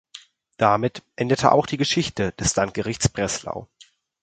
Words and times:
Damit 0.57 1.03
endete 1.15 1.51
auch 1.51 1.67
die 1.67 1.77
Geschichte 1.77 2.31
des 2.31 2.55
Landgerichts 2.55 3.07
Breslau. 3.09 3.69